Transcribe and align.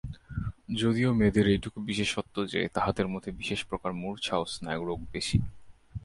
যদিও 0.75 1.09
মেয়েদের 1.13 1.45
এইটুকু 1.47 1.77
বিশেষত্ব 1.81 2.35
যে, 2.45 2.59
তাঁহাদের 2.73 3.07
মধ্যে 3.07 3.31
বিশেষ 3.31 3.59
প্রকার 3.65 3.91
মূর্ছা 3.93 4.33
ও 4.37 4.43
স্নায়ুরোগ 4.45 4.99
বেশী। 5.11 5.37